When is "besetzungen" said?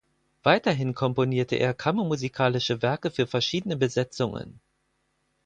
3.77-4.59